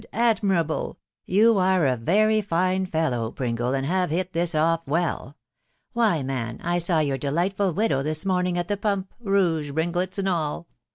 [0.13, 0.97] •.admirable!...•
[1.31, 5.37] You are a very fine fellow, Pringle, and have hit this off well.
[5.93, 10.27] Why, man, I saw your delightful widow this morning at the pump, rouge, ringlets, and
[10.27, 10.65] all